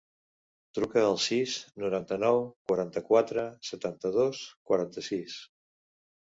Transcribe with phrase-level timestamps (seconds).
[0.77, 4.41] Truca al sis, noranta-nou, quaranta-quatre, setanta-dos,
[4.73, 5.39] quaranta-sis.